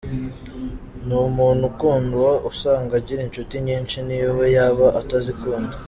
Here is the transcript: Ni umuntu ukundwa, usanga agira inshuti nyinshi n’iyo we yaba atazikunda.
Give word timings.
Ni 1.05 1.15
umuntu 1.29 1.63
ukundwa, 1.71 2.29
usanga 2.51 2.91
agira 2.99 3.21
inshuti 3.23 3.55
nyinshi 3.65 3.97
n’iyo 4.07 4.29
we 4.37 4.45
yaba 4.55 4.87
atazikunda. 5.01 5.75